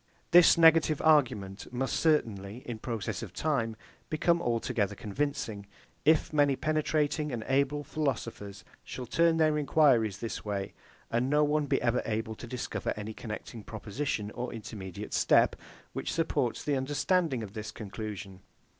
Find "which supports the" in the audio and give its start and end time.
15.93-16.75